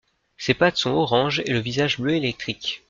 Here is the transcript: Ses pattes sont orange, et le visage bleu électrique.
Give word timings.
Ses 0.35 0.55
pattes 0.55 0.77
sont 0.77 0.89
orange, 0.95 1.43
et 1.45 1.53
le 1.53 1.59
visage 1.59 1.99
bleu 1.99 2.15
électrique. 2.15 2.79